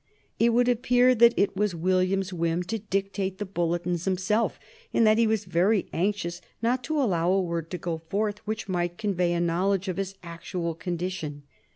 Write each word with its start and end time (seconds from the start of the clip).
It 0.39 0.49
would 0.51 0.67
appear 0.67 1.13
that 1.13 1.35
it 1.37 1.55
was 1.55 1.75
William's 1.75 2.33
whim 2.33 2.63
to 2.63 2.79
dictate 2.79 3.37
the 3.37 3.45
bulletins 3.45 4.05
himself, 4.05 4.59
and 4.91 5.05
that 5.05 5.19
he 5.19 5.27
was 5.27 5.45
very 5.45 5.87
anxious 5.93 6.41
not 6.59 6.83
to 6.85 6.99
allow 6.99 7.31
a 7.31 7.39
word 7.39 7.69
to 7.69 7.77
go 7.77 7.99
forth 8.09 8.39
which 8.47 8.67
might 8.67 8.97
convey 8.97 9.31
a 9.33 9.39
knowledge 9.39 9.87
of 9.87 9.97
his 9.97 10.15
actual 10.23 10.73
condition. 10.73 11.43